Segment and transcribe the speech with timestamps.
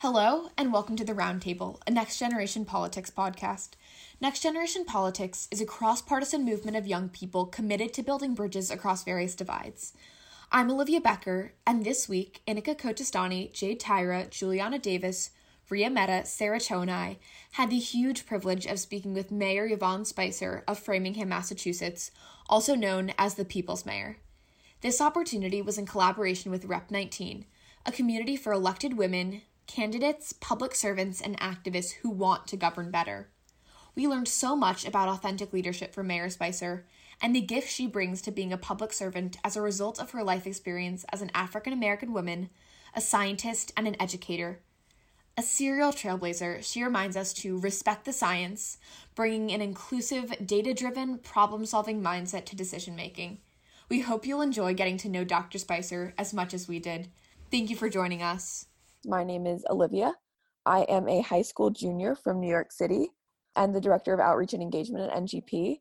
[0.00, 3.70] Hello, and welcome to The Roundtable, a Next Generation Politics podcast.
[4.20, 8.70] Next Generation Politics is a cross partisan movement of young people committed to building bridges
[8.70, 9.94] across various divides.
[10.52, 15.30] I'm Olivia Becker, and this week, Inica Kotasthane, Jade Tyra, Julianna Davis,
[15.70, 17.16] Riya Mehta, Sara Chough, and I
[17.52, 22.10] had the huge privilege of speaking with Mayor Yvonne Spicer of Framingham, Massachusetts,
[22.50, 24.18] also known as the People's Mayor.
[24.82, 27.46] This opportunity was in collaboration with Rep 19,
[27.86, 33.28] a community for elected women, candidates, public servants, and activists who want to govern better.
[33.94, 36.84] We learned so much about authentic leadership from Mayor Spicer
[37.22, 40.22] and the gift she brings to being a public servant as a result of her
[40.22, 42.50] life experience as an African American woman,
[42.94, 44.60] a scientist, and an educator.
[45.38, 48.78] A serial trailblazer, she reminds us to respect the science,
[49.14, 53.38] bringing an inclusive, data driven, problem solving mindset to decision making.
[53.88, 55.58] We hope you'll enjoy getting to know Dr.
[55.58, 57.08] Spicer as much as we did.
[57.50, 58.66] Thank you for joining us.
[59.06, 60.14] My name is Olivia.
[60.66, 63.10] I am a high school junior from New York City
[63.54, 65.80] and the director of outreach and engagement at NGP,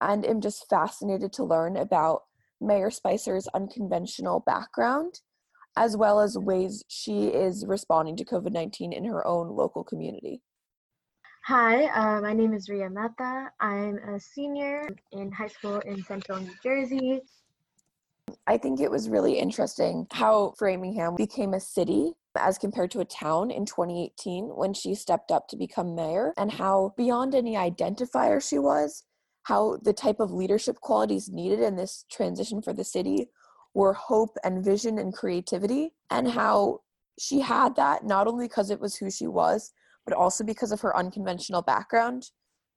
[0.00, 2.22] and am just fascinated to learn about
[2.60, 5.20] Mayor Spicer's unconventional background,
[5.76, 10.40] as well as ways she is responding to COVID 19 in her own local community.
[11.46, 13.50] Hi, uh, my name is Riya Mehta.
[13.58, 17.20] I'm a senior in high school in central New Jersey.
[18.46, 23.04] I think it was really interesting how Framingham became a city as compared to a
[23.04, 28.46] town in 2018 when she stepped up to become mayor, and how beyond any identifier
[28.46, 29.04] she was,
[29.44, 33.28] how the type of leadership qualities needed in this transition for the city
[33.74, 36.80] were hope and vision and creativity, and how
[37.18, 39.72] she had that not only because it was who she was,
[40.04, 42.30] but also because of her unconventional background.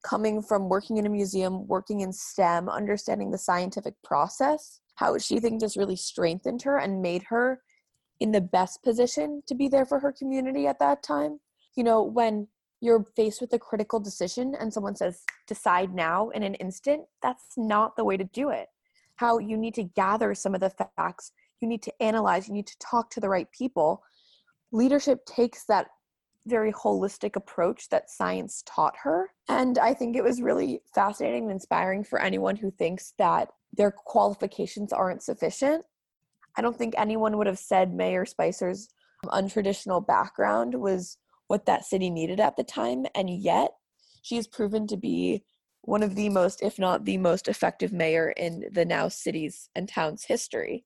[0.04, 5.40] Coming from working in a museum, working in STEM, understanding the scientific process, how she
[5.40, 7.62] thinks just really strengthened her and made her
[8.24, 11.42] in the best position to be there for her community at that time.
[11.76, 12.48] You know, when
[12.80, 17.58] you're faced with a critical decision and someone says, decide now in an instant, that's
[17.58, 18.68] not the way to do it.
[19.18, 22.68] How you need to gather some of the facts, you need to analyze, you need
[22.68, 24.02] to talk to the right people.
[24.72, 25.88] Leadership takes that
[26.48, 29.32] very holistic approach that science taught her.
[29.50, 33.92] And I think it was really fascinating and inspiring for anyone who thinks that their
[33.92, 35.84] qualifications aren't sufficient.
[36.58, 38.88] I don't think anyone would have said Mayor Spicer's
[39.26, 43.06] untraditional background was what that city needed at the time.
[43.16, 43.72] And yet,
[44.22, 45.44] she has proven to be
[45.82, 49.88] one of the most, if not the most effective mayor in the now cities and
[49.88, 50.86] towns history.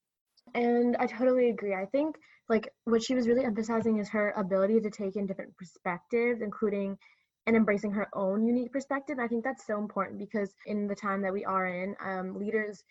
[0.55, 1.75] And I totally agree.
[1.75, 2.17] I think
[2.49, 6.97] like what she was really emphasizing is her ability to take in different perspectives, including
[7.45, 9.19] and embracing her own unique perspective.
[9.19, 12.83] I think that's so important because in the time that we are in, um, leaders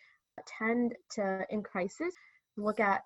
[0.45, 2.13] tend to, in crisis,
[2.57, 3.01] look at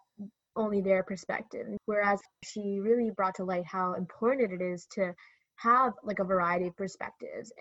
[0.56, 1.68] only their perspective.
[1.86, 5.14] Whereas she really brought to light how important it is to
[5.58, 7.52] have like a variety of perspectives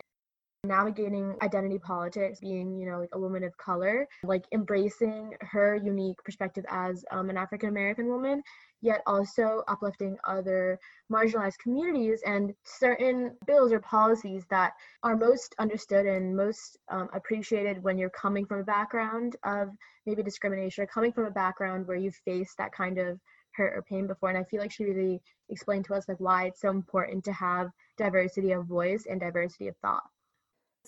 [0.65, 6.23] navigating identity politics being you know like a woman of color like embracing her unique
[6.23, 8.43] perspective as um, an african american woman
[8.83, 10.79] yet also uplifting other
[11.11, 14.73] marginalized communities and certain bills or policies that
[15.03, 19.69] are most understood and most um, appreciated when you're coming from a background of
[20.07, 23.19] maybe discrimination or coming from a background where you've faced that kind of
[23.53, 24.31] hurt or pain before.
[24.31, 25.21] And i feel like she really
[25.51, 27.69] explained to us like why it's so important to have
[27.99, 30.05] diversity of voice and diversity of thought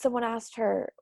[0.03, 0.93] someone asked her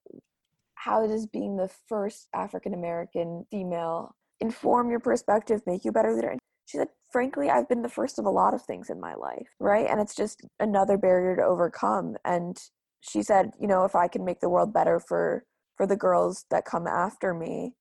[0.74, 6.14] how does being the first african american female inform your perspective make you a better
[6.14, 6.36] leader?
[6.66, 9.48] She said frankly i've been the first of a lot of things in my life
[9.58, 9.86] right?
[9.88, 12.16] And it's just another barrier to overcome.
[12.24, 12.56] And
[13.00, 15.44] she said you know if i can make the world better for
[15.76, 17.72] for the girls that come after me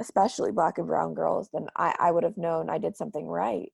[0.00, 3.70] especially black and brown girls then i i would have known i did something right.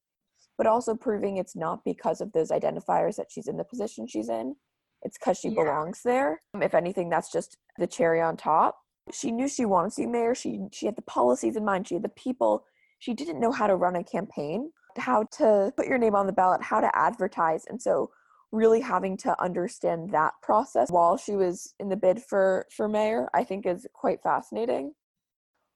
[0.59, 4.31] But also proving it's not because of those identifiers that she's in the position she's
[4.31, 4.57] in
[5.03, 5.63] it's because she yeah.
[5.63, 6.43] belongs there.
[6.55, 8.79] Um, if anything, that's just the cherry on top.
[9.13, 10.35] She knew she wanted to be mayor.
[10.35, 11.89] She she had the policies in mind.
[11.89, 12.65] She had the people.
[12.99, 16.33] She didn't know how to run a campaign, how to put your name on the
[16.33, 18.11] ballot, how to advertise, and so
[18.53, 23.29] really having to understand that process while she was in the bid for for mayor,
[23.35, 24.93] I think is quite fascinating.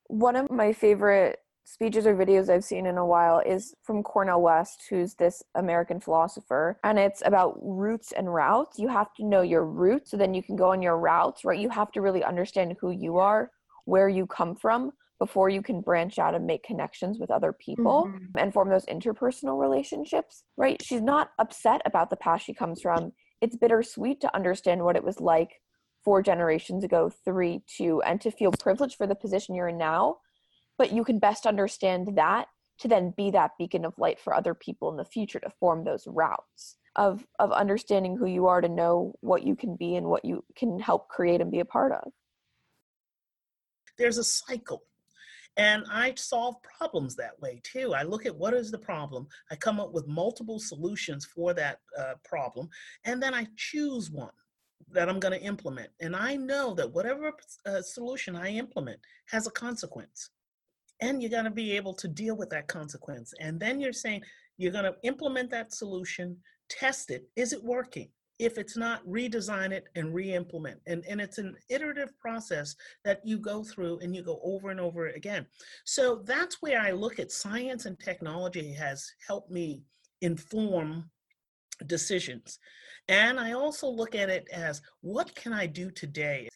[0.08, 4.42] One of my favorite speeches or videos I've seen in a while is from Cornel
[4.42, 8.78] West, who's this American philosopher, and it's about roots and routes.
[8.78, 11.58] You have to know your roots so then you can go on your routes, right?
[11.58, 13.50] You have to really understand who you are,
[13.84, 18.06] where you come from before you can branch out and make connections with other people
[18.08, 18.38] mm-hmm.
[18.38, 20.82] and form those interpersonal relationships, right?
[20.82, 23.12] She's not upset about the past she comes from.
[23.42, 25.50] It's bittersweet to understand what it was like
[26.04, 30.16] four generations ago, three, two, and to feel privileged for the position you're in now
[30.80, 32.46] but you can best understand that
[32.78, 35.84] to then be that beacon of light for other people in the future to form
[35.84, 40.06] those routes of of understanding who you are to know what you can be and
[40.06, 42.10] what you can help create and be a part of
[43.98, 44.82] there's a cycle
[45.58, 47.92] and I solve problems that way too.
[47.92, 51.80] I look at what is the problem, I come up with multiple solutions for that
[51.98, 52.70] uh, problem,
[53.04, 54.30] and then I choose one
[54.92, 55.90] that I'm going to implement.
[56.00, 57.32] And I know that whatever
[57.66, 60.30] uh, solution I implement has a consequence.
[61.02, 63.32] And you're going to be able to deal with that consequence.
[63.40, 64.22] And then you're saying
[64.58, 66.36] you're going to implement that solution,
[66.68, 67.26] test it.
[67.36, 68.08] Is it working?
[68.40, 72.74] if it's not redesign it and re-implement and, and it's an iterative process
[73.04, 75.46] that you go through and you go over and over again
[75.84, 79.82] so that's where i look at science and technology has helped me
[80.22, 81.08] inform
[81.86, 82.58] decisions
[83.08, 86.48] and i also look at it as what can i do today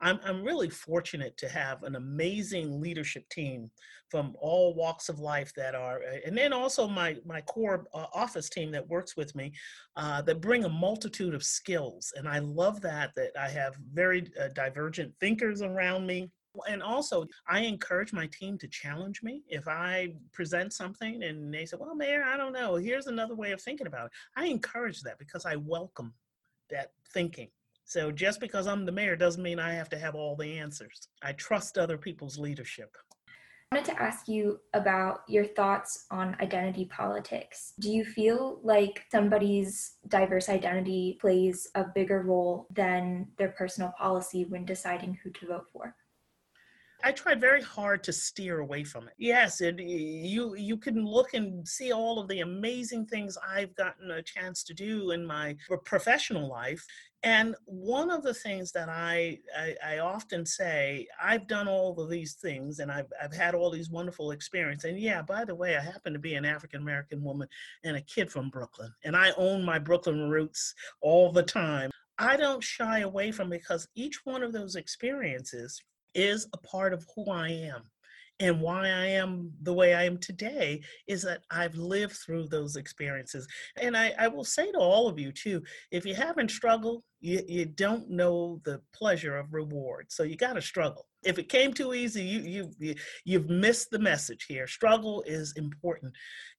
[0.00, 3.70] I'm, I'm really fortunate to have an amazing leadership team
[4.10, 8.06] from all walks of life that are, uh, and then also my, my core uh,
[8.12, 9.52] office team that works with me
[9.96, 12.12] uh, that bring a multitude of skills.
[12.16, 16.30] And I love that, that I have very uh, divergent thinkers around me.
[16.68, 19.44] And also, I encourage my team to challenge me.
[19.48, 23.52] If I present something and they say, Well, Mayor, I don't know, here's another way
[23.52, 26.12] of thinking about it, I encourage that because I welcome
[26.70, 27.50] that thinking.
[27.90, 31.08] So just because I'm the mayor doesn't mean I have to have all the answers.
[31.24, 32.96] I trust other people's leadership.
[33.72, 37.72] I wanted to ask you about your thoughts on identity politics.
[37.80, 44.44] Do you feel like somebody's diverse identity plays a bigger role than their personal policy
[44.44, 45.96] when deciding who to vote for?
[47.10, 49.14] I tried very hard to steer away from it.
[49.18, 54.12] Yes, it, you you can look and see all of the amazing things I've gotten
[54.12, 56.86] a chance to do in my professional life.
[57.24, 62.10] And one of the things that I, I, I often say, I've done all of
[62.10, 64.90] these things and I've, I've had all these wonderful experiences.
[64.90, 67.48] And yeah, by the way, I happen to be an African American woman
[67.82, 68.94] and a kid from Brooklyn.
[69.02, 71.90] And I own my Brooklyn roots all the time.
[72.18, 75.82] I don't shy away from because each one of those experiences
[76.14, 77.82] is a part of who I am.
[78.40, 82.76] And why I am the way I am today is that I've lived through those
[82.76, 83.46] experiences.
[83.76, 87.42] And I, I will say to all of you too if you haven't struggled, you,
[87.46, 90.06] you don't know the pleasure of reward.
[90.08, 91.06] So you got to struggle.
[91.24, 92.94] If it came too easy, you, you,
[93.24, 94.66] you, have missed the message here.
[94.66, 96.12] Struggle is important.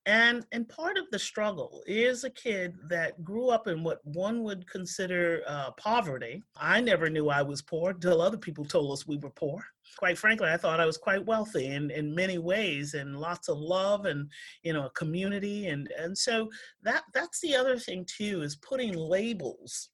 [0.05, 4.43] And, and part of the struggle is a kid that grew up in what one
[4.43, 6.43] would consider uh, poverty.
[6.55, 9.63] I never knew I was poor until other people told us we were poor
[9.97, 13.57] quite frankly, I thought I was quite wealthy in, in many ways and lots of
[13.57, 14.29] love and,
[14.63, 15.67] you know, a community.
[15.67, 16.49] And, and so
[16.83, 19.89] that, that's the other thing too, is putting labels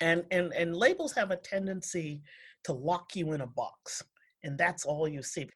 [0.00, 2.20] and, and, and labels have a tendency
[2.64, 4.02] to lock you in a box
[4.44, 5.48] and that's all you see.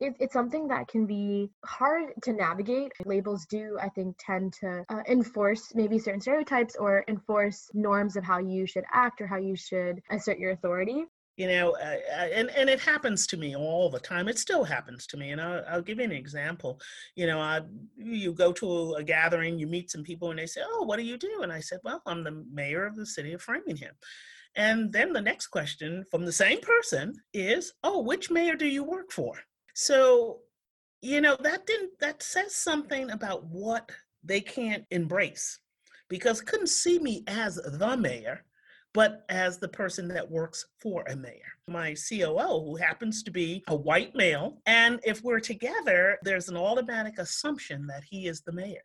[0.00, 2.90] it's something that can be hard to navigate.
[3.04, 8.24] Labels do, I think, tend to uh, enforce maybe certain stereotypes or enforce norms of
[8.24, 11.04] how you should act or how you should assert your authority.
[11.38, 14.28] You know uh, uh, and and it happens to me all the time.
[14.28, 16.78] It still happens to me and i'll, I'll give you an example.
[17.16, 17.62] You know I,
[17.96, 21.04] you go to a gathering you meet some people and they say oh what do
[21.04, 21.40] you do?
[21.42, 23.94] And i said well i'm the mayor of the city of framingham
[24.56, 28.84] and then the next question from the same person is oh which mayor do you
[28.84, 29.34] work for
[29.74, 30.38] so
[31.00, 33.90] you know that didn't that says something about what
[34.22, 35.58] they can't embrace
[36.08, 38.44] because couldn't see me as the mayor
[38.94, 41.40] but as the person that works for a mayor.
[41.68, 46.56] My COO, who happens to be a white male, and if we're together, there's an
[46.56, 48.82] automatic assumption that he is the mayor.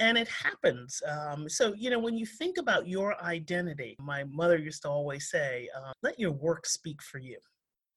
[0.00, 1.02] And it happens.
[1.06, 5.30] Um, so, you know, when you think about your identity, my mother used to always
[5.30, 7.38] say, uh, let your work speak for you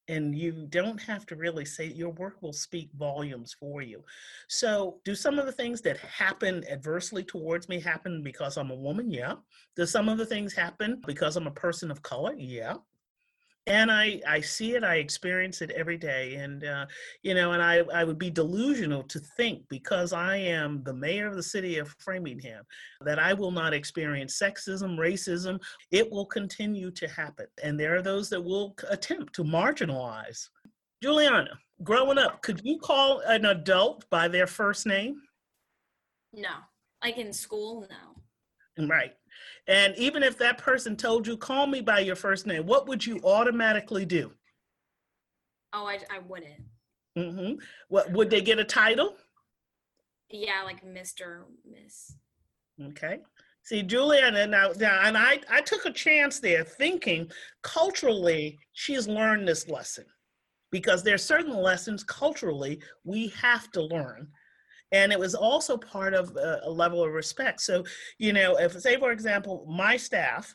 [0.08, 4.04] and you don't have to really say your work will speak volumes for you.
[4.48, 8.76] So do some of the things that happen adversely towards me happen because i'm a
[8.76, 9.10] woman?
[9.10, 9.34] Yeah.
[9.76, 12.34] Do some of the things happen because i'm a person of color?
[12.36, 12.74] Yeah
[13.66, 16.34] and I, I see it, I experience it every day.
[16.34, 16.86] And, uh,
[17.22, 21.28] you know, and I, I would be delusional to think because I am the mayor
[21.28, 22.64] of the city of Framingham
[23.00, 25.58] that I will not experience sexism, racism.
[25.90, 27.46] It will continue to happen.
[27.62, 30.46] And there are those that will attempt to marginalize.
[31.02, 35.22] Julianna, growing up, could you call an adult by their first name?
[36.34, 36.50] No.
[37.02, 38.86] Like in school, no.
[38.88, 39.12] Right.
[39.66, 43.04] And even if that person told you, call me by your first name, what would
[43.04, 44.32] you automatically do?
[45.72, 46.62] Oh, I, I wouldn't.
[47.18, 47.54] Mm-hmm.
[47.88, 49.16] What would they get a title?
[50.30, 51.42] Yeah, like Mr.
[51.68, 52.16] Miss.
[52.90, 53.20] Okay.
[53.62, 57.30] See, Julianna, now, now, and I, I took a chance there thinking
[57.62, 60.04] culturally she's learned this lesson
[60.70, 64.28] because there are certain lessons culturally we have to learn
[64.92, 67.84] and it was also part of a, a level of respect so
[68.18, 70.54] you know if say for example my staff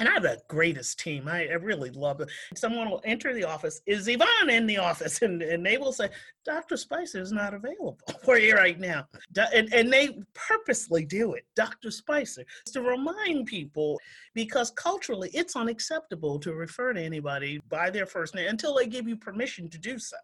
[0.00, 1.26] and I have the greatest team.
[1.26, 2.30] I, I, really love it.
[2.54, 3.80] Someone will enter the office.
[3.86, 5.20] Is Yvonne in the office?
[5.28, 6.08] And, and they will say,
[6.44, 6.76] Dr.
[6.76, 9.06] Spicer is not available for you right now.
[9.52, 11.90] And, and they purposely do it, Dr.
[11.90, 13.98] Spicer, to remind people
[14.34, 19.08] because culturally it's unacceptable to refer to anybody by their first name until they give
[19.08, 20.16] you permission to do so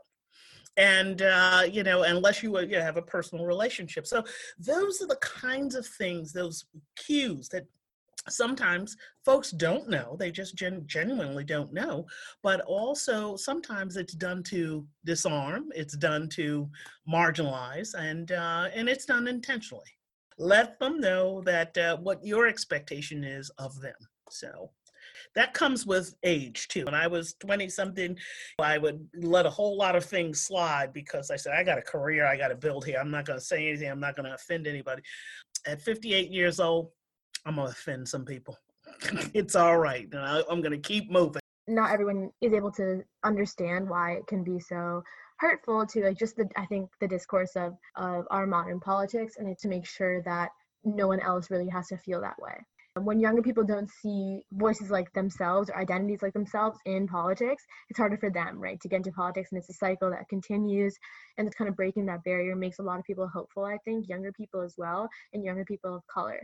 [0.76, 4.06] and uh, you know unless you, uh, you have a personal relationship.
[4.06, 4.24] So
[4.58, 6.64] those are the kinds of things those
[6.96, 7.66] cues that
[8.28, 10.16] sometimes folks don't know.
[10.18, 12.06] They just gen- genuinely don't know.
[12.42, 16.68] But also sometimes it's done to disarm it's done to
[17.08, 19.84] marginalize and uh, and it's done intentionally.
[20.36, 23.94] Let them know that uh, what your expectation is of them.
[24.30, 24.70] So
[25.34, 26.84] that comes with age too.
[26.84, 28.16] When I was 20 something,
[28.58, 31.82] I would let a whole lot of things slide because I said, I got a
[31.82, 32.98] career I got to build here.
[33.00, 33.90] I'm not going to say anything.
[33.90, 35.02] I'm not going to offend anybody.
[35.66, 36.90] At 58 years old,
[37.46, 38.58] I'm going to offend some people.
[39.34, 40.08] it's all right.
[40.14, 41.40] I'm going to keep moving.
[41.66, 45.02] Not everyone is able to understand why it can be so
[45.38, 49.56] hurtful to like just the I think the discourse of of our modern politics and
[49.58, 50.50] to make sure that
[50.84, 52.54] no one else really has to feel that way.
[53.00, 57.98] When younger people don't see voices like themselves or identities like themselves in politics, it's
[57.98, 59.50] harder for them, right, to get into politics.
[59.50, 60.96] And it's a cycle that continues.
[61.36, 64.08] And it's kind of breaking that barrier makes a lot of people hopeful, I think,
[64.08, 66.40] younger people as well, and younger people of color.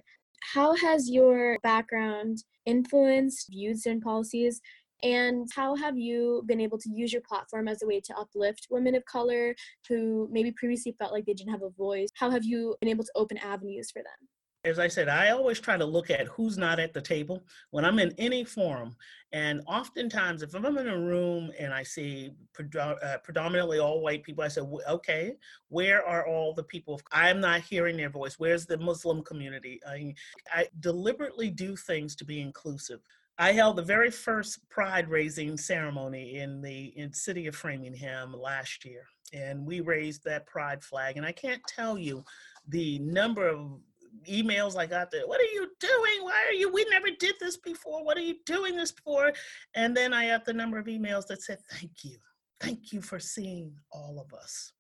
[0.53, 4.61] How has your background influenced views and policies?
[5.05, 8.67] And how have you been able to use your platform as a way to uplift
[8.71, 9.55] women of color
[9.89, 12.09] who maybe previously felt like they didn't have a voice?
[12.15, 14.29] How have you been able to open avenues for them?
[14.65, 17.85] As I said, I always try to look at who's not at the table when
[17.85, 18.95] I'm in any forum.
[19.33, 22.33] And oftentimes, if I'm in a room and I see
[22.79, 25.37] uh, predominantly all white people, I say, okay,
[25.69, 27.01] where are all the people?
[27.11, 28.39] I'm not hearing their voice.
[28.39, 29.81] Where's the Muslim community?
[29.89, 30.15] I,
[30.53, 33.01] I deliberately do things to be inclusive.
[33.39, 38.85] I held the very first pride raising ceremony in the in city of Framingham last
[38.85, 41.17] year, and we raised that pride flag.
[41.17, 42.23] And I can't tell you
[42.69, 43.81] the number of
[44.29, 45.27] emails I got there.
[45.27, 46.23] What are you doing?
[46.23, 46.73] Why are you?
[46.73, 48.05] We never did this before.
[48.05, 49.33] What are you doing this for?
[49.75, 52.19] And then I got the number of emails that said, Thank you.
[52.61, 54.73] Thank you for seeing all of us.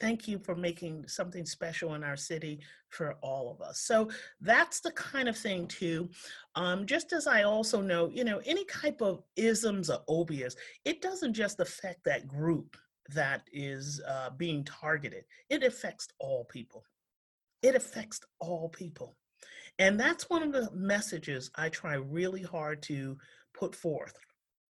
[0.00, 2.60] Thank you for making something special in our city
[2.90, 3.80] for all of us.
[3.80, 4.08] So
[4.40, 6.08] that's the kind of thing, too.
[6.54, 11.02] Um, just as I also know, you know, any type of isms or obias, it
[11.02, 12.76] doesn't just affect that group
[13.10, 16.84] that is uh, being targeted, it affects all people
[17.62, 19.16] it affects all people.
[19.78, 23.16] And that's one of the messages I try really hard to
[23.54, 24.14] put forth.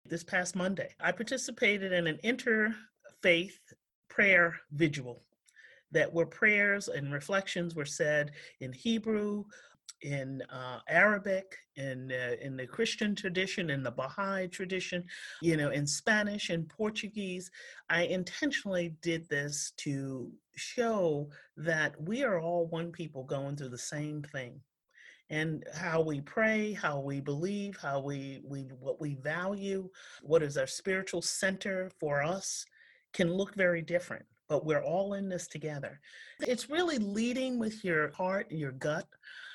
[0.05, 3.59] This past Monday, I participated in an interfaith
[4.09, 5.23] prayer vigil
[5.93, 9.45] that where prayers and reflections were said in Hebrew,
[10.03, 15.05] in uh, Arabic, in uh, in the Christian tradition, in the Baha'i tradition,
[15.43, 17.51] you know, in Spanish and Portuguese.
[17.89, 23.79] I intentionally did this to show that we are all one people going through the
[23.79, 24.61] same thing
[25.31, 29.89] and how we pray how we believe how we we what we value
[30.23, 32.65] what is our spiritual center for us
[33.13, 36.01] can look very different but we're all in this together.
[36.41, 39.07] It's really leading with your heart, and your gut.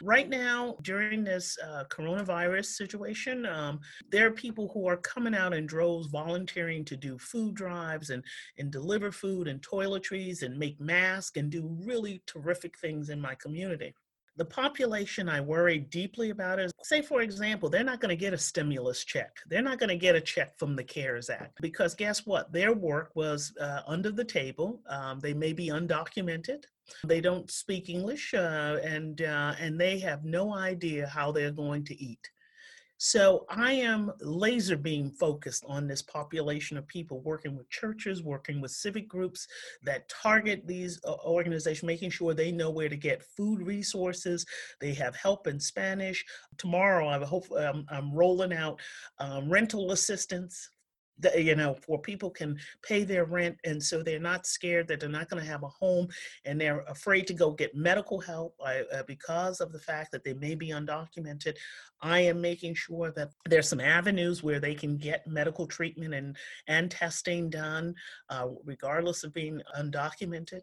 [0.01, 3.79] Right now, during this uh, coronavirus situation, um,
[4.09, 8.23] there are people who are coming out in droves volunteering to do food drives and,
[8.57, 13.35] and deliver food and toiletries and make masks and do really terrific things in my
[13.35, 13.93] community.
[14.37, 18.33] The population I worry deeply about is, say, for example, they're not going to get
[18.33, 19.35] a stimulus check.
[19.47, 22.51] They're not going to get a check from the CARES Act because guess what?
[22.51, 24.81] Their work was uh, under the table.
[24.87, 26.63] Um, they may be undocumented.
[27.05, 31.85] They don't speak English, uh, and uh, and they have no idea how they're going
[31.85, 32.29] to eat.
[33.03, 38.61] So I am laser beam focused on this population of people, working with churches, working
[38.61, 39.47] with civic groups
[39.81, 44.45] that target these uh, organizations, making sure they know where to get food resources.
[44.79, 46.23] They have help in Spanish.
[46.59, 48.79] Tomorrow, I hope um, I'm rolling out
[49.17, 50.69] um, rental assistance
[51.35, 55.09] you know where people can pay their rent and so they're not scared that they're
[55.09, 56.07] not going to have a home
[56.45, 60.33] and they're afraid to go get medical help uh, because of the fact that they
[60.33, 61.55] may be undocumented.
[62.01, 66.37] I am making sure that there's some avenues where they can get medical treatment and
[66.67, 67.93] and testing done
[68.29, 70.61] uh, regardless of being undocumented.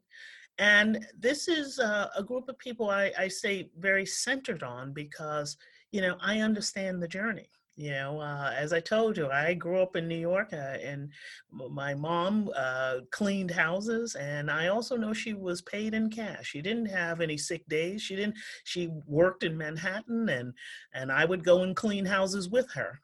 [0.58, 5.56] And this is uh, a group of people I, I say very centered on because
[5.92, 7.48] you know i understand the journey
[7.78, 11.10] You know, uh, as I told you, I grew up in New York, uh, and
[11.52, 16.48] my mom uh, cleaned houses, and I also know she was paid in cash.
[16.48, 18.02] She didn't have any sick days.
[18.02, 18.34] She didn't.
[18.64, 20.54] She worked in Manhattan, and
[20.92, 23.00] and I would go and clean houses with her.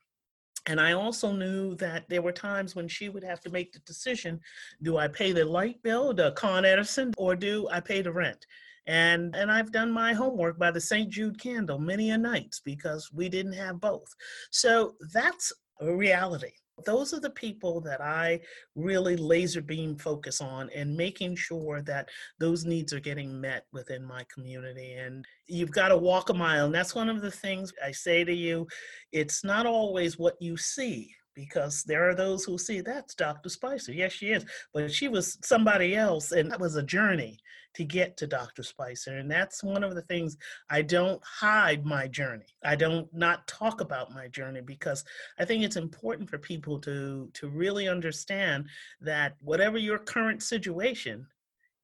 [0.66, 3.78] And I also knew that there were times when she would have to make the
[3.86, 4.40] decision:
[4.82, 8.44] Do I pay the light bill, the Con Edison, or do I pay the rent?
[8.86, 11.10] And and I've done my homework by the St.
[11.10, 14.14] Jude candle many a nights because we didn't have both.
[14.50, 16.52] So that's a reality.
[16.84, 18.40] Those are the people that I
[18.74, 22.08] really laser beam focus on and making sure that
[22.40, 24.94] those needs are getting met within my community.
[24.94, 26.66] And you've got to walk a mile.
[26.66, 28.66] And that's one of the things I say to you
[29.12, 33.48] it's not always what you see because there are those who see that's Dr.
[33.48, 33.92] Spicer.
[33.92, 37.38] Yes, she is, but she was somebody else, and that was a journey
[37.74, 38.62] to get to Dr.
[38.62, 39.18] Spicer.
[39.18, 40.36] And that's one of the things
[40.70, 42.46] I don't hide my journey.
[42.64, 45.04] I don't not talk about my journey because
[45.38, 48.68] I think it's important for people to to really understand
[49.00, 51.26] that whatever your current situation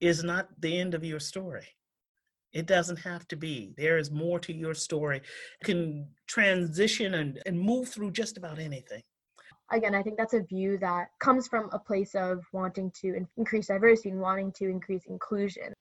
[0.00, 1.66] is not the end of your story.
[2.52, 3.74] It doesn't have to be.
[3.76, 5.20] There is more to your story.
[5.60, 9.02] You can transition and, and move through just about anything
[9.72, 13.68] again, I think that's a view that comes from a place of wanting to increase
[13.68, 15.72] diversity and wanting to increase inclusion.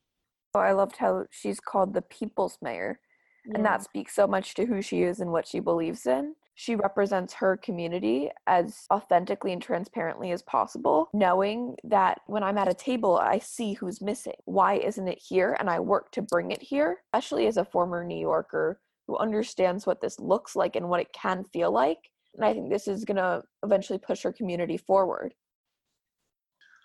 [0.55, 3.00] Oh, I loved how she's called the people's mayor,
[3.46, 3.55] yeah.
[3.55, 6.36] and that speaks so much to who she is and what she believes in.
[6.55, 12.67] She represents her community as authentically and transparently as possible, knowing that when I'm at
[12.67, 14.34] a table, I see who's missing.
[14.43, 15.55] Why isn't it here?
[15.60, 19.88] And I work to bring it here, especially as a former New Yorker who understands
[19.88, 23.03] what this looks like and what it can feel like and I think this is
[23.03, 25.34] going to eventually push our community forward.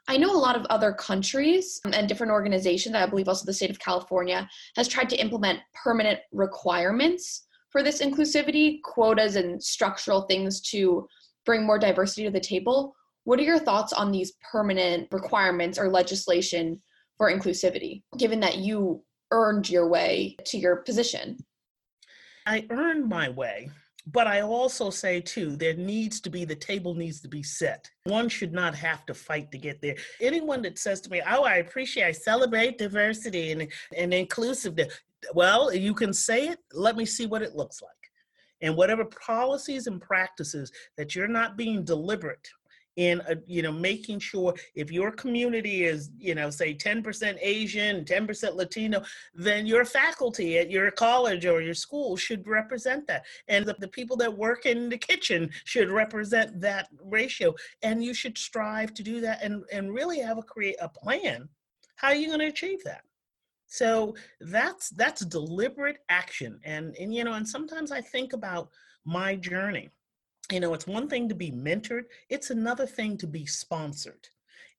[0.08, 3.54] I know a lot of other countries um, and different organizations, I believe also the
[3.54, 10.22] state of California, has tried to implement permanent requirements for this inclusivity, quotas, and structural
[10.22, 11.06] things to
[11.46, 12.92] bring more diversity to the table.
[13.22, 16.82] What are your thoughts on these permanent requirements or legislation
[17.16, 21.38] for inclusivity, given that you earned your way to your position?
[22.44, 23.70] I earned my way
[24.06, 27.90] but I also say too, there needs to be the table needs to be set.
[28.04, 29.96] One should not have to fight to get there.
[30.20, 35.00] Anyone that says to me, "Oh, I appreciate, I celebrate diversity and and inclusiveness,"
[35.32, 36.58] well, you can say it.
[36.72, 37.92] Let me see what it looks like,
[38.60, 42.48] and whatever policies and practices that you're not being deliberate
[42.96, 48.04] in a, you know making sure if your community is you know say 10% asian
[48.04, 49.02] 10% latino
[49.34, 53.24] then your faculty at your college or your school should represent that.
[53.48, 57.54] And the, the people that work in the kitchen should represent that ratio.
[57.82, 61.48] And you should strive to do that and and really have a create a plan.
[61.96, 63.02] How are you going to achieve that?
[63.66, 66.60] So that's that's deliberate action.
[66.64, 68.70] And and you know and sometimes i think about
[69.04, 69.90] my journey
[70.52, 74.28] you know it's one thing to be mentored it's another thing to be sponsored.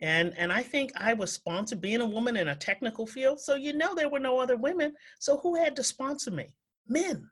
[0.01, 3.55] And and i think i was sponsored being a woman in a technical field so
[3.55, 6.53] you know there were no other women so who had to sponsor me?
[6.87, 7.29] Men.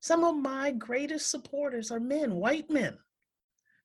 [0.00, 2.98] Some of my greatest supporters are men white men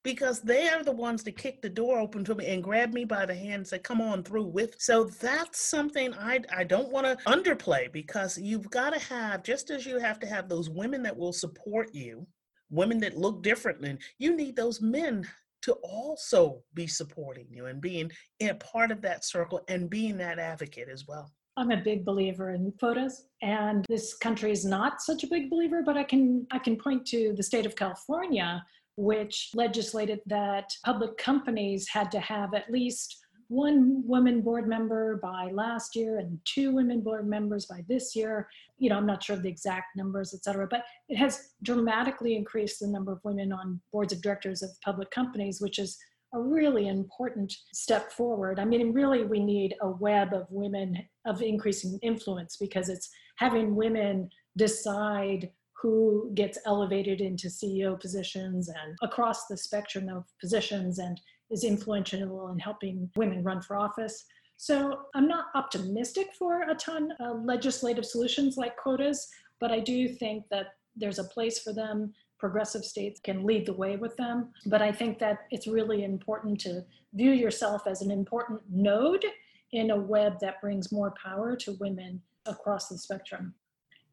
[0.04, 3.04] because they are the ones that kick the door open to me and grab me
[3.06, 6.92] by the hand and say come on through with so that's something i i don't
[6.92, 10.70] want to underplay because you've got to have just as you have to have those
[10.70, 12.26] women that will support you
[12.70, 15.28] women that look different and you need those men
[15.62, 20.40] to also be supporting you and being a part of that circle and being that
[20.40, 25.26] advocate as well I'm a big believer in quotas, and this country is not such
[25.26, 25.82] a big believer.
[25.86, 28.64] But I can I can point to the state of California,
[28.96, 33.18] which legislated that public companies had to have at least
[33.50, 38.48] one women board member by last year and two women board members by this year.
[38.78, 42.36] You know, I'm not sure of the exact numbers, et cetera, but it has dramatically
[42.36, 45.98] increased the number of women on boards of directors of public companies, which is
[46.34, 48.60] a really important step forward.
[48.60, 53.76] I mean, really, we need a web of women of increasing influence because it's having
[53.76, 55.50] women decide
[55.82, 62.50] who gets elevated into CEO positions and across the spectrum of positions and is influential
[62.50, 64.26] in helping women run for office.
[64.58, 70.10] So I'm not optimistic for a ton of legislative solutions like quotas, but I do
[70.10, 72.14] think that there's a place for them.
[72.40, 74.50] Progressive states can lead the way with them.
[74.66, 76.84] But I think that it's really important to
[77.14, 79.26] view yourself as an important node
[79.72, 83.54] in a web that brings more power to women across the spectrum.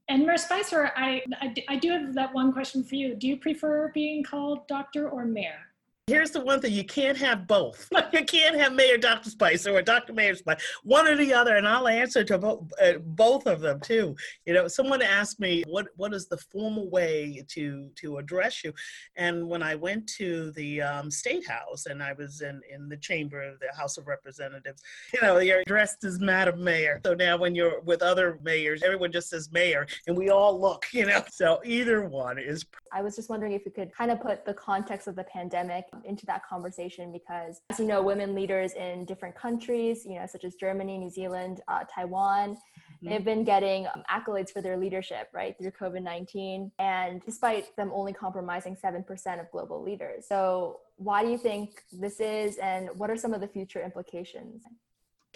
[0.09, 3.16] And Mayor Spicer, I, I, I do have that one question for you.
[3.16, 5.66] Do you prefer being called doctor or mayor?
[6.09, 7.88] Here's the one thing you can't have both.
[8.12, 9.29] you can't have Mayor Dr.
[9.29, 10.12] Spicer or Dr.
[10.12, 11.57] Mayor Spicer, one or the other.
[11.57, 14.14] And I'll answer to bo- uh, both of them too.
[14.45, 18.73] You know, someone asked me, what, what is the formal way to, to address you?
[19.16, 22.99] And when I went to the um, State House and I was in, in the
[22.99, 27.01] chamber of the House of Representatives, you know, you're addressed as Madam Mayor.
[27.05, 30.87] So now when you're with other mayors, everyone just says Mayor and we all look,
[30.92, 31.25] you know.
[31.33, 32.64] So either one is.
[32.92, 35.87] I was just wondering if you could kind of put the context of the pandemic
[36.05, 40.45] into that conversation because, as you know, women leaders in different countries, you know, such
[40.45, 43.09] as Germany, New Zealand, uh, Taiwan, mm-hmm.
[43.09, 47.91] they've been getting um, accolades for their leadership, right, through COVID 19, and despite them
[47.95, 50.27] only compromising 7% of global leaders.
[50.29, 54.63] So, why do you think this is, and what are some of the future implications?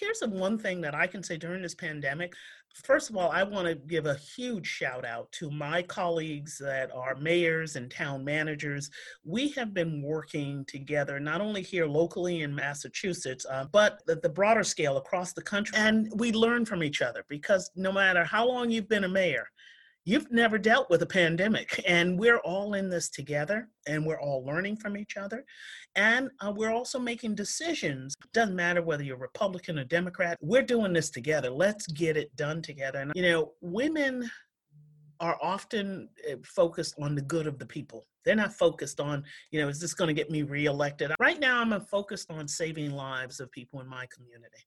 [0.01, 2.33] Here's the one thing that I can say during this pandemic.
[2.85, 6.91] First of all, I want to give a huge shout out to my colleagues that
[6.95, 8.91] are mayors and town managers.
[9.25, 14.29] We have been working together, not only here locally in Massachusetts, uh, but at the
[14.31, 15.77] broader scale across the country.
[15.77, 19.49] And we learn from each other because no matter how long you've been a mayor,
[20.05, 24.45] you've never dealt with a pandemic and we're all in this together and we're all
[24.45, 25.45] learning from each other
[25.97, 28.15] and uh, we're also making decisions.
[28.33, 31.51] Doesn't matter whether you're republican or democrat we're doing this together.
[31.51, 33.01] Let's get it done together.
[33.01, 34.31] And you know women
[35.19, 38.07] are often eh, focused on the good of the people.
[38.25, 41.13] They're not focused on you know is this going to get me reelected?
[41.19, 44.65] Right now i'm focused on saving lives of people in my community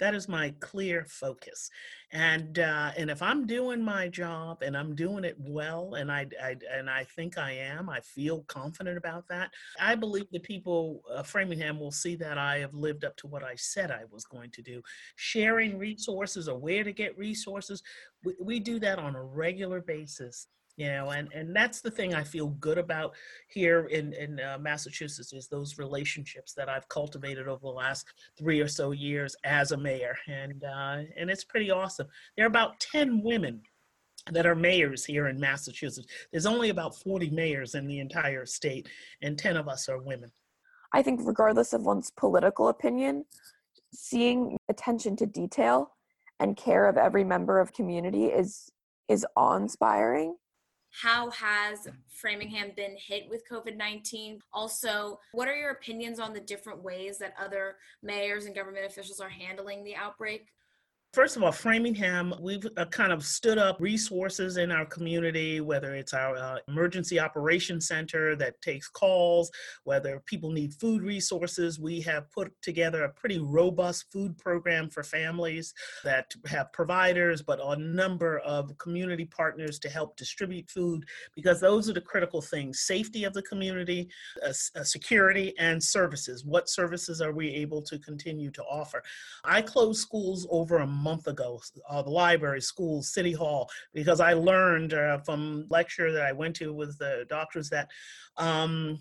[0.00, 1.70] that is my clear focus.
[2.12, 6.26] And uh, and if i'm doing my job and i'm doing it well and I,
[6.42, 11.02] I and i think i am i feel confident about that i believe the people
[11.10, 14.24] of framingham will see that i have lived up to what i said i was
[14.24, 14.82] going to do.
[15.16, 17.82] Sharing resources or where to get resources
[18.24, 20.46] we, we do that on a regular basis
[20.78, 23.14] you know and and that's the thing i feel good about
[23.48, 28.06] here in in uh, massachusetts is those relationships that i've cultivated over the last
[28.38, 32.06] three or so years as a mayor and uh, and it's pretty awesome.
[32.36, 33.62] There are about 10 women
[34.30, 36.06] that are mayors here in massachusetts.
[36.30, 38.88] There's only about 40 mayors in the entire state
[39.22, 40.30] and 10 of us are women.
[40.92, 43.24] I think regardless of one's political opinion
[43.92, 45.90] seeing attention to detail
[46.40, 48.70] and care of every member of community is
[49.08, 50.36] is awe-inspiring
[50.90, 54.40] how has Framingham been hit with COVID 19?
[54.52, 59.20] Also, what are your opinions on the different ways that other mayors and government officials
[59.20, 60.48] are handling the outbreak?
[61.14, 65.94] First of all, Framingham, we've uh, kind of stood up resources in our community, whether
[65.94, 69.50] it's our uh, emergency operations center that takes calls,
[69.84, 71.80] whether people need food resources.
[71.80, 75.72] We have put together a pretty robust food program for families
[76.04, 81.88] that have providers, but a number of community partners to help distribute food because those
[81.88, 84.10] are the critical things safety of the community,
[84.44, 86.44] uh, uh security, and services.
[86.44, 89.02] What services are we able to continue to offer?
[89.42, 94.32] I closed schools over a month ago, uh, the library, schools, city hall, because I
[94.34, 97.88] learned uh, from lecture that I went to with the doctors that
[98.36, 98.98] um,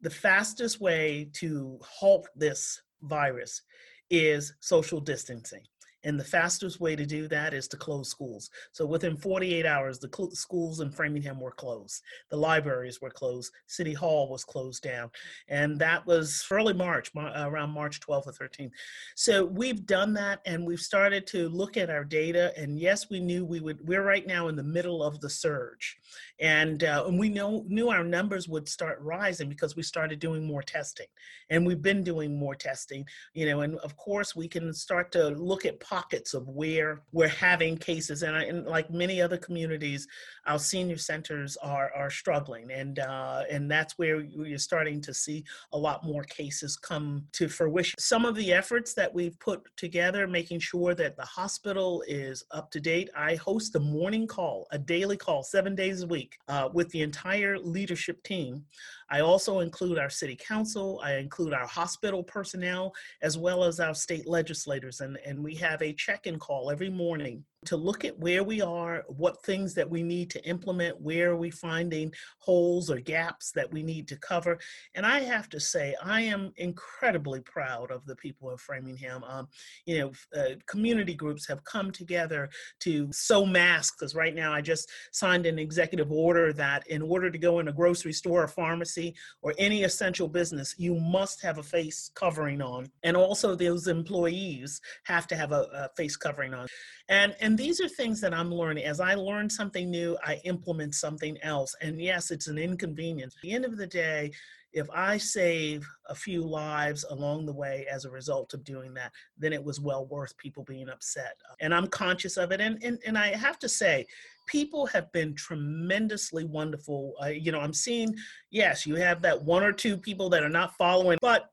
[0.00, 3.62] the fastest way to halt this virus
[4.10, 5.62] is social distancing.
[6.04, 8.50] And the fastest way to do that is to close schools.
[8.72, 12.02] So within 48 hours, the cl- schools in Framingham were closed.
[12.30, 13.52] The libraries were closed.
[13.66, 15.10] City Hall was closed down.
[15.48, 18.72] And that was early March, around March 12th or 13th.
[19.14, 22.52] So we've done that and we've started to look at our data.
[22.56, 25.96] And yes, we knew we would, we're right now in the middle of the surge.
[26.40, 30.44] And, uh, and we know, knew our numbers would start rising because we started doing
[30.44, 31.06] more testing.
[31.50, 35.28] And we've been doing more testing, you know, and of course we can start to
[35.30, 38.22] look at pockets of where we're having cases.
[38.22, 40.08] And, I, and like many other communities,
[40.46, 42.70] our senior centers are, are struggling.
[42.72, 47.46] And, uh, and that's where you're starting to see a lot more cases come to
[47.46, 47.94] fruition.
[47.98, 52.70] Some of the efforts that we've put together, making sure that the hospital is up
[52.70, 53.10] to date.
[53.14, 57.02] I host a morning call, a daily call, seven days a week uh, with the
[57.02, 58.64] entire leadership team
[59.12, 63.94] I also include our city council, I include our hospital personnel, as well as our
[63.94, 65.00] state legislators.
[65.00, 68.60] And, and we have a check in call every morning to look at where we
[68.60, 73.52] are, what things that we need to implement, where are we finding holes or gaps
[73.52, 74.58] that we need to cover.
[74.94, 79.22] And I have to say, I am incredibly proud of the people of Framingham.
[79.24, 79.48] Um,
[79.86, 84.60] you know, uh, community groups have come together to sew masks, because right now I
[84.60, 88.48] just signed an executive order that in order to go in a grocery store or
[88.48, 92.90] pharmacy or any essential business, you must have a face covering on.
[93.04, 96.66] And also those employees have to have a, a face covering on.
[97.08, 98.84] And, and these are things that I'm learning.
[98.84, 101.74] As I learn something new, I implement something else.
[101.80, 103.34] And yes, it's an inconvenience.
[103.36, 104.32] At the end of the day,
[104.72, 109.12] if I save a few lives along the way as a result of doing that,
[109.36, 111.36] then it was well worth people being upset.
[111.60, 112.60] And I'm conscious of it.
[112.60, 114.06] And, and, and I have to say,
[114.46, 117.14] people have been tremendously wonderful.
[117.22, 118.14] Uh, you know, I'm seeing,
[118.50, 121.50] yes, you have that one or two people that are not following, but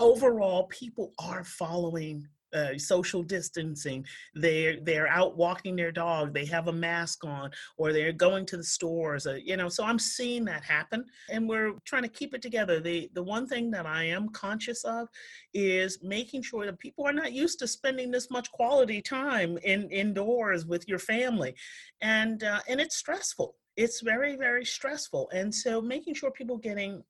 [0.00, 6.68] overall, people are following uh, social distancing they're they're out walking their dog they have
[6.68, 10.44] a mask on or they're going to the stores uh, you know so i'm seeing
[10.44, 12.80] that happen and we're trying to keep it together.
[12.80, 15.08] The the one thing that i am conscious of
[15.54, 19.90] is making sure that people are not used to spending this much quality time in
[19.90, 21.54] indoors with your family
[22.00, 23.56] and uh, and it's stressful.
[23.76, 27.02] It's very very stressful and so making sure people getting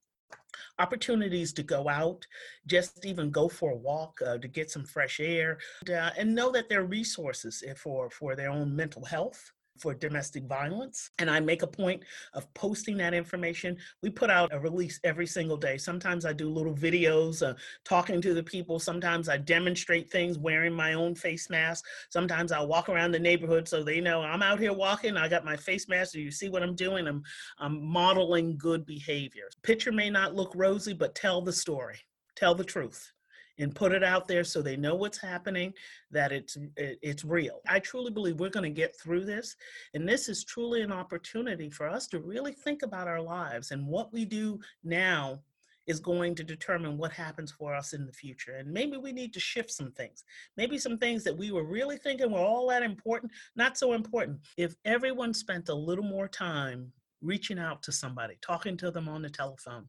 [0.79, 2.27] opportunities to go out,
[2.67, 6.51] just even go for a walk uh, to get some fresh air, uh, and know
[6.53, 11.11] that there are resources eh, for, for their own mental health for domestic violence.
[11.19, 12.03] And I make a point
[12.35, 13.77] of posting that information.
[14.03, 15.79] We put out a release every single day.
[15.79, 18.79] Sometimes I do little videos uh, talking to the people.
[18.79, 21.85] Sometimes I demonstrate things wearing my own face mask.
[22.11, 25.17] Sometimes I'll walk around the neighborhood so they know I'm out here walking.
[25.17, 26.13] I got my face mask.
[26.13, 27.07] So you see what I'm doing?
[27.07, 27.23] I'm,
[27.59, 29.49] I'm modeling good behavior.
[29.63, 31.99] Picture may not look rosy, but tell the story.
[32.37, 33.13] Tell the truth
[33.59, 35.73] and put it out there so they know what's happening
[36.11, 39.57] that it's it's real i truly believe we're going to get through this
[39.95, 43.87] and this is truly an opportunity for us to really think about our lives and
[43.87, 45.41] what we do now
[45.89, 48.57] is going to determine what happens for us in the future.
[48.57, 50.23] And maybe we need to shift some things.
[50.57, 54.39] Maybe some things that we were really thinking were all that important, not so important.
[54.59, 56.93] If everyone spent a little more time
[57.23, 59.87] reaching out to somebody, talking to them on the telephone,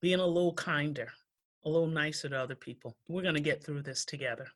[0.00, 1.08] being a little kinder,
[1.64, 2.96] a little nicer to other people.
[3.08, 4.46] We're going to get through this together.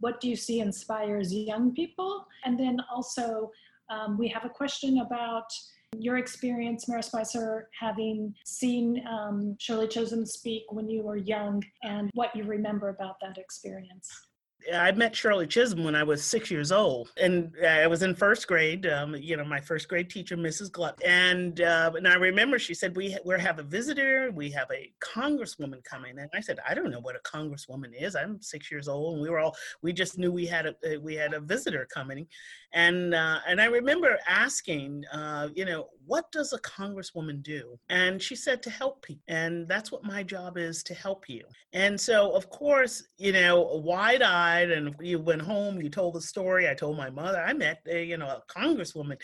[0.00, 2.26] What do you see inspires young people?
[2.44, 3.50] And then also,
[3.90, 5.50] um, we have a question about
[5.98, 12.10] your experience, Mayor Spicer, having seen um, Shirley Chisholm speak when you were young and
[12.14, 14.08] what you remember about that experience.
[14.74, 18.46] I met Shirley Chisholm when I was six years old, and I was in first
[18.46, 18.86] grade.
[18.86, 20.70] Um, you know, my first grade teacher, Mrs.
[20.70, 24.30] Gluck, and uh, and I remember she said, "We we have a visitor.
[24.32, 28.16] We have a congresswoman coming." And I said, "I don't know what a congresswoman is.
[28.16, 31.00] I'm six years old, and we were all we just knew we had a uh,
[31.00, 32.26] we had a visitor coming."
[32.72, 37.78] And uh, and I remember asking, uh, you know, what does a congresswoman do?
[37.88, 41.44] And she said to help people, and that's what my job is to help you.
[41.72, 46.20] And so, of course, you know, wide eyed and you went home you told the
[46.20, 49.16] story i told my mother i met a, you know a congresswoman.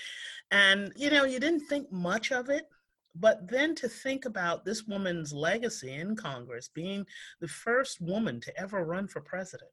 [0.50, 2.66] And you know you didn't think much of it
[3.14, 7.04] but then to think about this woman's legacy in congress being
[7.40, 9.70] the first woman to ever run for president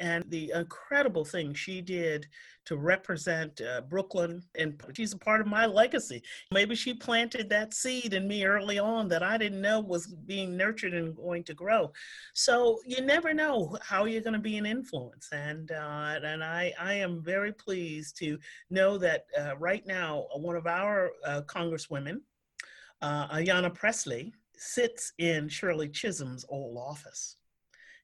[0.00, 2.26] and the incredible thing she did
[2.64, 4.42] to represent uh, Brooklyn.
[4.56, 6.22] And she's a part of my legacy.
[6.52, 10.56] Maybe she planted that seed in me early on that I didn't know was being
[10.56, 11.92] nurtured and going to grow.
[12.34, 15.28] So you never know how you're going to be an influence.
[15.32, 18.38] And, uh, and I, I am very pleased to
[18.70, 22.20] know that uh, right now, one of our uh, congresswomen,
[23.02, 27.36] uh, Ayanna Presley, sits in Shirley Chisholm's old office.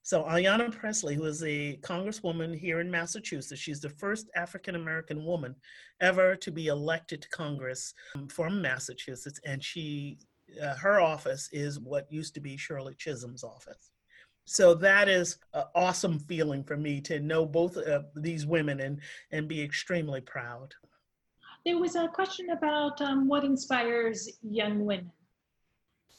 [0.06, 5.24] So Ayanna Presley, who is a congresswoman here in Massachusetts, she's the first African American
[5.24, 5.56] woman
[6.00, 10.18] ever to be elected to Congress um, from Massachusetts, and she,
[10.62, 13.90] uh, her office is what used to be Shirley Chisholm's office.
[14.44, 19.00] So that is an awesome feeling for me to know both of these women and
[19.32, 20.72] and be extremely proud.
[21.64, 25.10] There was a question about um, what inspires young women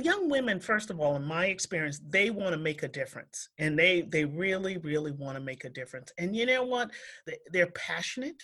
[0.03, 3.77] young women first of all in my experience they want to make a difference and
[3.77, 6.91] they they really really want to make a difference and you know what?
[7.51, 8.41] They're passionate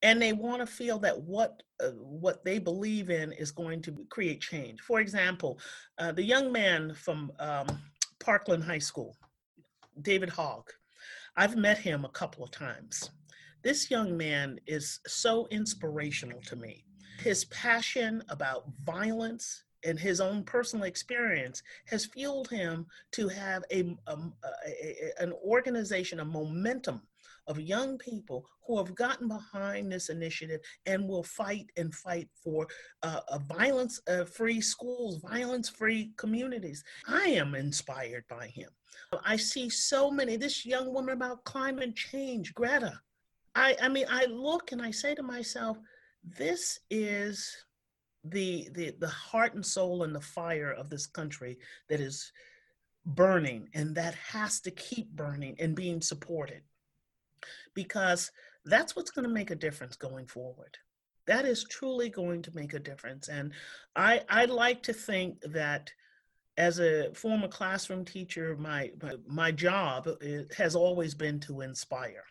[0.00, 3.94] and they want to feel that what uh, what they believe in is going to
[4.08, 4.80] create change.
[4.80, 5.58] For example
[5.98, 7.66] uh, the young man from um,
[8.18, 9.16] parkland high school
[10.00, 10.70] david hogg
[11.36, 13.10] i've met him a couple of times.
[13.62, 16.84] This young man is so inspirational to me.
[17.18, 23.96] His passion about violence and his own personal experience has fueled him to have a,
[24.06, 24.16] a,
[24.82, 27.02] a, an organization, a momentum
[27.46, 32.66] of young people who have gotten behind this initiative and will fight and fight for
[33.02, 36.82] uh, violence uh, free schools, violence free communities.
[37.06, 38.70] I am inspired by him.
[39.24, 43.00] I see so many, this young woman about climate change, Greta.
[43.54, 45.78] I, I mean, I look and I say to myself,
[46.24, 47.54] this is
[48.24, 51.58] the, the, the heart and soul and the fire of this country
[51.88, 52.32] that is
[53.06, 56.62] burning and that has to keep burning and being supported
[57.74, 58.30] because
[58.64, 60.78] that's what's going to make a difference going forward
[61.26, 63.52] that is truly going to make a difference and
[63.94, 65.92] i i like to think that
[66.56, 68.90] as a former classroom teacher, my,
[69.26, 72.24] my, job eh, has always been to inspire.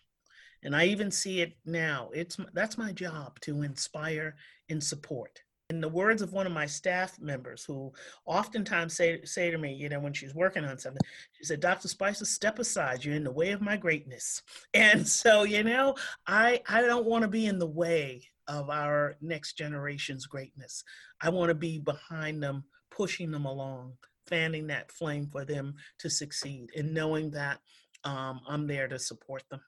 [0.64, 2.10] And I even see it now.
[2.14, 4.36] It's that's my job to inspire
[4.70, 5.42] and support.
[5.69, 7.91] In the words of one of my staff members, who
[8.26, 11.88] oftentimes say say to me, you know, when she's working on something, she said, "Dr.
[11.88, 13.04] Spicer, step aside.
[13.04, 14.41] You're in the way of my greatness."
[14.73, 15.95] And so, you know,
[16.28, 20.84] I I don't want to be in the way of our next generation's greatness.
[21.21, 23.93] I want to be behind them, pushing them along,
[24.28, 27.60] fanning that flame for them to succeed, and knowing that
[28.04, 29.62] um, I'm there to support them.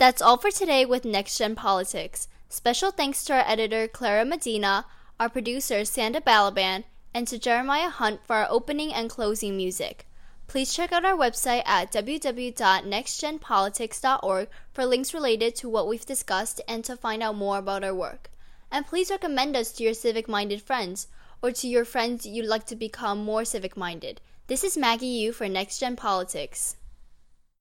[0.00, 2.26] That's all for today with Next Gen Politics.
[2.48, 4.86] Special thanks to our editor, Clara Medina,
[5.20, 10.06] our producer, Sanda Balaban, and to Jeremiah Hunt for our opening and closing music.
[10.46, 16.82] Please check out our website at www.nextgenpolitics.org for links related to what we've discussed and
[16.82, 18.30] to find out more about our work.
[18.72, 21.08] And please recommend us to your civic minded friends
[21.42, 24.22] or to your friends you'd like to become more civic minded.
[24.46, 26.76] This is Maggie Yu for Next Gen Politics.